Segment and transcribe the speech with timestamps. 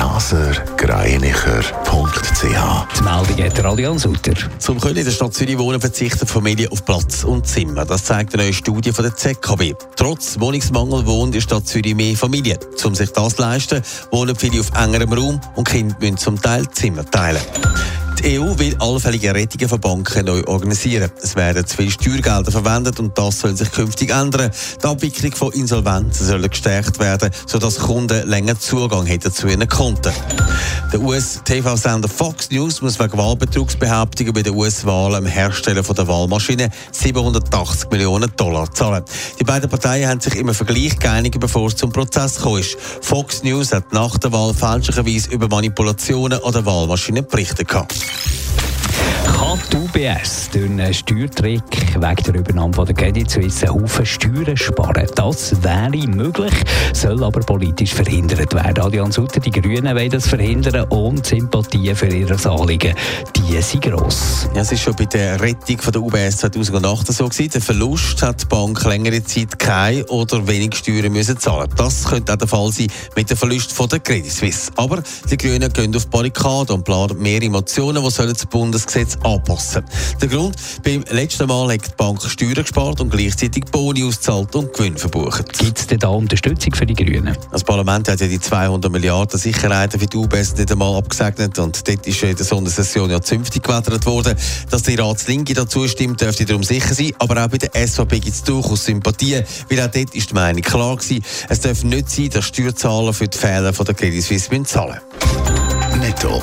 [0.00, 2.96] blasergreinicher.ch.
[2.96, 4.32] Die Meldung hat der Allianz Sutter.
[4.58, 7.84] Zum Können in der Stadt Zürich wohnen verzichten Familien auf Platz und Zimmer.
[7.84, 9.74] Das zeigt eine neue Studie von der ZKW.
[9.96, 12.56] Trotz Wohnungsmangel wohnt in der Stadt Zürich mehr Familien.
[12.82, 16.66] Um sich das zu leisten, wohnen viele auf engerem Raum und Kinder müssen zum Teil
[16.70, 17.42] Zimmer teilen.
[18.22, 21.10] Die EU will allfällige Rettungen von Banken neu organisieren.
[21.22, 24.50] Es werden zu viele Steuergelder verwendet und das soll sich künftig ändern.
[24.82, 30.12] Die Abwicklung von Insolvenzen soll gestärkt werden, sodass Kunden länger Zugang hätten zu ihren Konten.
[30.92, 36.68] Der US-TV-Sender Fox News muss wegen Wahlbetrugsbehauptungen bei den US-Wahlen dem Hersteller von der Wahlmaschine
[36.92, 39.02] 780 Millionen Dollar zahlen.
[39.38, 42.60] Die beiden Parteien haben sich immer Vergleich geeinigt, bevor es zum Prozess kam.
[43.00, 47.68] Fox News hat nach der Wahl fälschlicherweise über Manipulationen an der Wahlmaschine berichtet.
[49.24, 54.06] Kann die UBS durch einen Steuertrick wegen der Übernahme von der Credit Suisse einen Haufen
[54.06, 55.06] Steuern sparen?
[55.16, 56.52] Das wäre möglich,
[56.92, 58.78] soll aber politisch verhindert werden.
[58.84, 62.94] Allianz Sutter, die Grünen wollen das verhindern und Sympathien für ihre Anliegen,
[63.36, 64.48] die sind gross.
[64.54, 67.50] Ja, es ist schon bei der Rettung von der UBS 2008 so gewesen.
[67.50, 71.68] Der Verlust hat die Bank längere Zeit keine oder wenig Steuern müssen zahlen.
[71.76, 74.70] Das könnte auch der Fall sein mit dem Verlust von der Credit Suisse.
[74.76, 79.79] Aber die Grünen gehen auf Barrikaden und planen mehr Emotionen, die sollen das Bundesgesetz anpassen.
[80.20, 84.72] Der Grund, beim letzten Mal hat die Bank Steuern gespart und gleichzeitig Boni ausgezahlt und
[84.72, 85.52] Gewinn verbucht.
[85.58, 87.36] Gibt es denn da Unterstützung für die Grünen?
[87.50, 91.86] Das Parlament hat ja die 200 Milliarden Sicherheiten für die UBS nicht einmal abgesegnet und
[91.86, 94.36] dort ist in der Sondersession ja zünftig gewettert worden.
[94.70, 98.34] Dass die Ratslinke dazu stimmt, dürfte darum sicher sein, aber auch bei der SVP gibt
[98.34, 102.30] es durchaus Sympathien, weil auch dort ist die Meinung klar gewesen, es darf nicht sein,
[102.30, 106.00] dass Steuerzahler für die Fehler von der Credit Suisse zahlen müssen.
[106.00, 106.42] Netto,